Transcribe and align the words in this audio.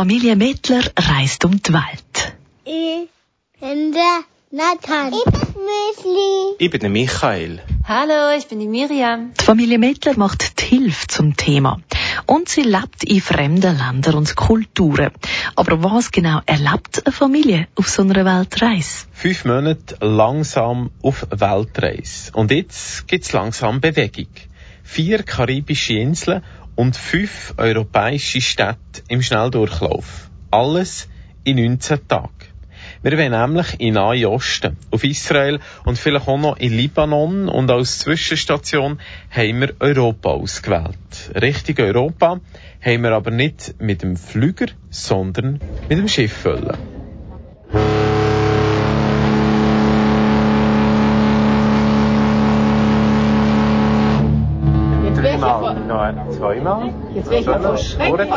Familie 0.00 0.34
Mittler 0.34 0.84
reist 0.96 1.44
um 1.44 1.62
die 1.62 1.74
Welt. 1.74 2.34
Ich 2.64 3.10
bin 3.60 3.92
der 3.92 4.20
Nathan. 4.50 5.12
Ich 5.12 5.24
bin 5.24 5.54
Müsli. 5.68 6.54
Ich 6.58 6.70
bin 6.70 6.80
der 6.80 6.88
Michael. 6.88 7.60
Hallo, 7.86 8.34
ich 8.34 8.46
bin 8.46 8.60
die 8.60 8.66
Miriam. 8.66 9.34
Die 9.38 9.44
Familie 9.44 9.78
Mittler 9.78 10.16
macht 10.16 10.58
die 10.58 10.64
Hilfe 10.64 11.06
zum 11.06 11.36
Thema. 11.36 11.82
Und 12.24 12.48
sie 12.48 12.62
lebt 12.62 13.04
in 13.04 13.20
fremden 13.20 13.76
Ländern 13.76 14.14
und 14.14 14.34
Kulturen. 14.36 15.10
Aber 15.54 15.84
was 15.84 16.10
genau 16.10 16.40
erlebt 16.46 17.02
eine 17.04 17.12
Familie 17.12 17.68
auf 17.74 17.90
so 17.90 18.00
einer 18.00 18.24
Weltreise? 18.24 19.04
Fünf 19.12 19.44
Monate 19.44 19.98
langsam 20.00 20.92
auf 21.02 21.26
Weltreise. 21.30 22.32
Und 22.32 22.50
jetzt 22.50 23.06
gibt's 23.06 23.34
langsam 23.34 23.82
Bewegung. 23.82 24.28
Vier 24.82 25.22
karibische 25.22 25.94
Inseln 25.94 26.42
und 26.74 26.96
fünf 26.96 27.54
europäische 27.56 28.40
Städte 28.40 29.02
im 29.08 29.22
Schnelldurchlauf. 29.22 30.30
Alles 30.50 31.08
in 31.44 31.56
19 31.56 32.08
Tagen. 32.08 32.50
Wir 33.02 33.12
wollen 33.12 33.32
nämlich 33.32 33.80
in 33.80 33.94
Nahe 33.94 34.28
Osten, 34.28 34.76
auf 34.90 35.04
Israel 35.04 35.60
und 35.84 35.98
vielleicht 35.98 36.28
auch 36.28 36.38
noch 36.38 36.56
in 36.58 36.72
Libanon 36.72 37.48
und 37.48 37.70
als 37.70 38.00
Zwischenstation 38.00 39.00
haben 39.30 39.60
wir 39.60 39.74
Europa 39.80 40.30
ausgewählt. 40.30 41.32
Richtig 41.34 41.78
Europa 41.78 42.40
haben 42.80 43.02
wir 43.02 43.12
aber 43.12 43.30
nicht 43.30 43.74
mit 43.80 44.02
dem 44.02 44.16
Flüger, 44.16 44.66
sondern 44.90 45.60
mit 45.88 45.98
dem 45.98 46.08
Schiff 46.08 46.44
wollen. 46.44 46.99
Nein, 56.12 56.32
zweimal? 56.32 56.92
Jetzt 57.14 57.30
wäre 57.30 57.40
ich 57.40 57.48
aber 57.48 57.76
so 57.76 57.84
schrecklich. 57.84 58.30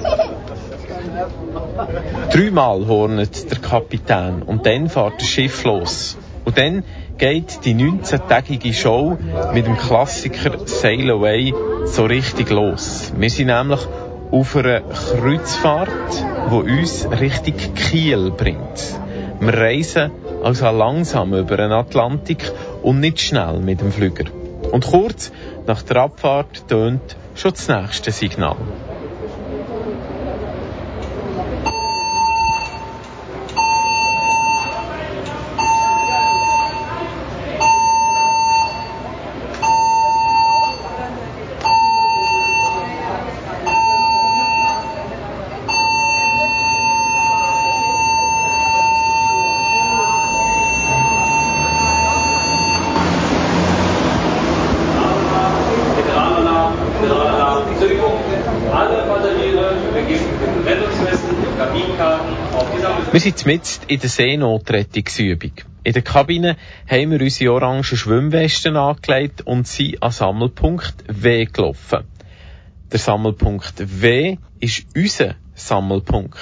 Thank 0.00 0.32
you. 0.32 0.37
Dreimal 2.32 2.86
hornet 2.86 3.50
der 3.50 3.58
Kapitän 3.58 4.42
und 4.42 4.66
dann 4.66 4.88
fährt 4.88 5.20
das 5.20 5.28
Schiff 5.28 5.64
los. 5.64 6.16
Und 6.44 6.58
dann 6.58 6.84
geht 7.18 7.64
die 7.64 7.74
19-tägige 7.74 8.72
Show 8.72 9.18
mit 9.52 9.66
dem 9.66 9.76
Klassiker 9.76 10.66
Sail 10.66 11.10
Away 11.10 11.52
so 11.84 12.04
richtig 12.04 12.50
los. 12.50 13.12
Wir 13.16 13.30
sind 13.30 13.48
nämlich 13.48 13.80
auf 14.30 14.56
einer 14.56 14.80
Kreuzfahrt, 14.80 15.90
die 16.50 16.80
uns 16.80 17.08
Richtung 17.10 17.74
Kiel 17.74 18.30
bringt. 18.30 19.00
Wir 19.40 19.54
reisen 19.54 20.10
also 20.42 20.70
langsam 20.70 21.34
über 21.34 21.56
den 21.56 21.72
Atlantik 21.72 22.50
und 22.82 23.00
nicht 23.00 23.20
schnell 23.20 23.58
mit 23.60 23.80
dem 23.80 23.92
Flüger. 23.92 24.24
Und 24.70 24.86
kurz 24.86 25.32
nach 25.66 25.82
der 25.82 25.96
Abfahrt 25.98 26.68
tönt 26.68 27.16
schon 27.34 27.52
das 27.52 27.68
nächste 27.68 28.12
Signal. 28.12 28.56
Wir 63.10 63.20
sind 63.20 63.46
mitten 63.46 63.80
in 63.88 64.00
der 64.00 64.08
Seenotrettungsübung. 64.08 65.52
In 65.82 65.92
der 65.92 66.02
Kabine 66.02 66.56
haben 66.86 67.10
wir 67.10 67.20
unsere 67.20 67.52
orangen 67.52 67.84
Schwimmwesten 67.84 68.76
angelegt 68.76 69.42
und 69.46 69.66
sind 69.66 70.02
an 70.02 70.10
Sammelpunkt 70.10 71.04
W 71.08 71.46
gelaufen. 71.46 72.04
Der 72.92 72.98
Sammelpunkt 72.98 74.02
W 74.02 74.36
ist 74.60 74.86
unser 74.94 75.36
Sammelpunkt. 75.54 76.38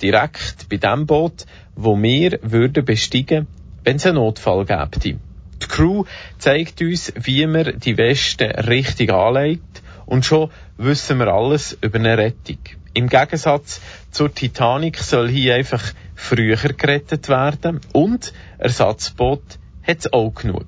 Direkt 0.00 0.68
bei 0.68 0.76
dem 0.76 1.06
Boot, 1.06 1.46
wo 1.74 2.00
wir 2.00 2.38
würden 2.42 2.84
besteigen, 2.84 3.46
wenn 3.82 3.96
es 3.96 4.06
einen 4.06 4.16
Notfall 4.16 4.64
gäbe. 4.64 5.18
Die 5.62 5.66
Crew 5.66 6.04
zeigt 6.38 6.80
uns, 6.80 7.12
wie 7.16 7.46
man 7.46 7.78
die 7.78 7.96
Weste 7.98 8.66
richtig 8.68 9.12
anlegt 9.12 9.82
und 10.06 10.24
schon 10.24 10.50
wissen 10.76 11.18
wir 11.18 11.28
alles 11.28 11.76
über 11.80 11.98
eine 11.98 12.18
Rettung. 12.18 12.58
Im 12.94 13.08
Gegensatz 13.08 13.80
zur 14.12 14.32
Titanic 14.32 14.98
soll 14.98 15.28
hier 15.28 15.56
einfach 15.56 15.82
früher 16.14 16.56
gerettet 16.56 17.28
werden 17.28 17.80
und 17.92 18.32
Ersatzboot 18.58 19.42
hat's 19.82 20.12
auch 20.12 20.32
genug. 20.32 20.66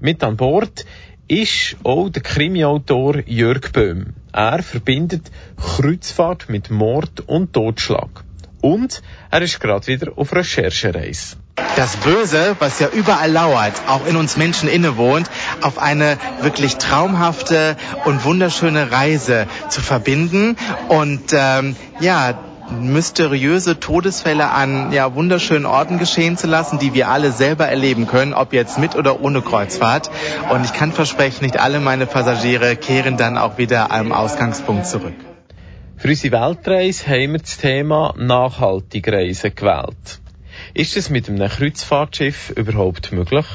Mit 0.00 0.22
an 0.24 0.36
Bord 0.38 0.86
ist 1.28 1.76
auch 1.82 2.08
der 2.08 2.22
Krimiautor 2.22 3.18
Jörg 3.26 3.72
Böhm. 3.72 4.14
Er 4.32 4.62
verbindet 4.62 5.30
Kreuzfahrt 5.56 6.48
mit 6.48 6.70
Mord 6.70 7.20
und 7.26 7.52
Totschlag. 7.52 8.24
Und 8.62 9.02
er 9.30 9.42
ist 9.42 9.60
gerade 9.60 9.86
wieder 9.86 10.16
auf 10.16 10.34
Recherchereise. 10.34 11.36
Das 11.76 11.96
Böse, 11.96 12.56
was 12.58 12.78
ja 12.78 12.88
überall 12.88 13.30
lauert, 13.30 13.72
auch 13.86 14.06
in 14.06 14.16
uns 14.16 14.36
Menschen 14.36 14.68
innewohnt, 14.68 15.30
auf 15.60 15.78
eine 15.78 16.18
wirklich 16.40 16.76
traumhafte 16.76 17.76
und 18.04 18.24
wunderschöne 18.24 18.92
Reise 18.92 19.46
zu 19.68 19.80
verbinden 19.80 20.56
und 20.88 21.32
ähm, 21.32 21.76
ja 22.00 22.34
mysteriöse 22.80 23.78
Todesfälle 23.78 24.50
an 24.50 24.92
ja 24.92 25.14
wunderschönen 25.14 25.66
Orten 25.66 25.98
geschehen 25.98 26.36
zu 26.36 26.46
lassen, 26.46 26.78
die 26.78 26.94
wir 26.94 27.08
alle 27.08 27.30
selber 27.30 27.66
erleben 27.66 28.06
können, 28.06 28.32
ob 28.32 28.52
jetzt 28.52 28.78
mit 28.78 28.96
oder 28.96 29.20
ohne 29.20 29.42
Kreuzfahrt. 29.42 30.10
Und 30.50 30.64
ich 30.64 30.72
kann 30.72 30.92
versprechen, 30.92 31.44
nicht 31.44 31.60
alle 31.60 31.80
meine 31.80 32.06
Passagiere 32.06 32.76
kehren 32.76 33.16
dann 33.16 33.36
auch 33.36 33.58
wieder 33.58 33.90
am 33.90 34.12
Ausgangspunkt 34.12 34.86
zurück. 34.86 35.14
Für 35.96 36.08
unsere 36.08 36.32
Weltreise 36.32 37.06
haben 37.06 37.32
wir 37.32 37.38
das 37.38 37.58
Thema 37.58 38.14
nachhaltig 38.16 39.08
Reisen 39.08 39.54
gewählt. 39.54 40.23
Ist 40.72 40.96
es 40.96 41.10
mit 41.10 41.28
einem 41.28 41.48
Kreuzfahrtschiff 41.48 42.50
überhaupt 42.50 43.12
möglich? 43.12 43.46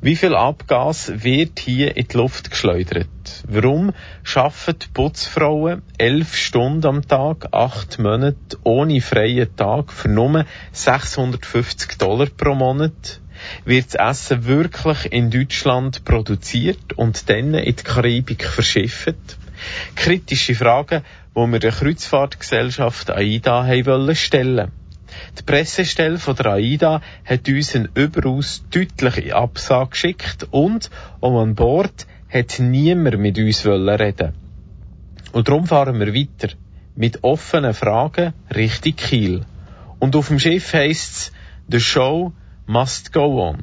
Wie 0.00 0.16
viel 0.16 0.34
Abgas 0.34 1.12
wird 1.22 1.60
hier 1.60 1.96
in 1.96 2.08
die 2.08 2.16
Luft 2.16 2.50
geschleudert? 2.50 3.08
Warum 3.46 3.92
arbeiten 4.34 4.92
Putzfrauen 4.92 5.82
elf 5.98 6.34
Stunden 6.34 6.86
am 6.86 7.06
Tag, 7.06 7.48
acht 7.52 7.98
Monate 7.98 8.58
ohne 8.64 9.00
freien 9.00 9.54
Tag 9.54 9.92
für 9.92 10.08
nur 10.08 10.44
650 10.72 11.98
Dollar 11.98 12.26
pro 12.26 12.54
Monat? 12.54 13.20
Wird 13.64 13.94
das 13.94 14.22
Essen 14.22 14.46
wirklich 14.46 15.12
in 15.12 15.30
Deutschland 15.30 16.04
produziert 16.04 16.94
und 16.94 17.28
dann 17.30 17.54
in 17.54 17.76
die 17.76 17.82
Karibik 17.82 18.44
verschifft? 18.44 19.14
Kritische 19.94 20.54
Fragen, 20.54 21.02
die 21.36 21.40
wir 21.40 21.58
der 21.58 21.72
Kreuzfahrtgesellschaft 21.72 23.10
AIDA 23.10 23.64
haben 23.64 23.86
wollen 23.86 24.16
stellen. 24.16 24.72
Die 25.38 25.42
Pressestelle 25.42 26.18
von 26.18 26.36
der 26.36 26.52
AIDA 26.52 27.00
hat 27.24 27.48
uns 27.48 27.74
eine 27.74 27.88
überaus 27.94 28.64
deutliche 28.70 29.34
Absage 29.34 29.90
geschickt 29.90 30.46
und 30.50 30.90
auch 31.20 31.40
an 31.40 31.54
Bord 31.54 32.06
hat 32.28 32.58
niemand 32.58 33.18
mit 33.18 33.38
uns 33.38 33.66
reden. 33.66 34.34
Und 35.32 35.48
darum 35.48 35.66
fahren 35.66 35.98
wir 35.98 36.14
weiter 36.14 36.54
mit 36.96 37.22
offenen 37.22 37.74
Fragen 37.74 38.32
Richtung 38.54 38.96
Kiel. 38.96 39.44
Und 39.98 40.16
auf 40.16 40.28
dem 40.28 40.38
Schiff 40.38 40.72
heisst's, 40.72 41.32
the 41.68 41.80
show 41.80 42.32
must 42.66 43.12
go 43.12 43.48
on. 43.48 43.58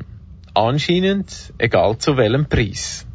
Anscheinend 0.54 1.54
egal 1.58 1.98
zu 1.98 2.18
welchem 2.18 2.46
Preis. 2.46 3.06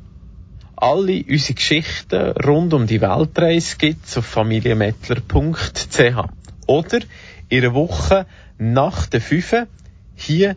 Alle 0.77 1.25
unsere 1.29 1.55
Geschichten 1.55 2.33
rund 2.45 2.75
um 2.75 2.87
die 2.87 3.01
Weltreise 3.01 3.77
gibt's 3.77 4.17
auf 4.17 4.27
familiemettler.ch 4.27 6.29
oder 6.67 7.01
in 7.51 7.65
einer 7.65 7.75
Woche 7.75 8.27
nach 8.59 9.07
der 9.07 9.21
5 9.21 9.67
hier 10.15 10.57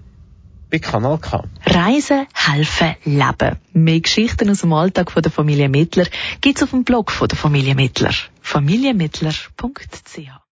bei 0.70 0.80
Kanal 0.80 1.20
K. 1.20 1.44
Reisen 1.66 2.26
helfen 2.34 2.96
Leben. 3.04 3.58
Mehr 3.74 4.00
Geschichten 4.00 4.50
aus 4.50 4.62
dem 4.62 4.74
Alltag 4.74 5.12
von 5.12 5.22
der 5.22 5.32
Familie 5.32 5.70
Mittler 5.70 6.06
gibt's 6.42 6.64
auf 6.64 6.72
dem 6.72 6.84
Blog 6.84 7.12
von 7.12 7.28
der 7.28 7.38
Familie 7.38 7.76
Mittler. 7.76 8.14
familiemittler.ch 8.42 10.40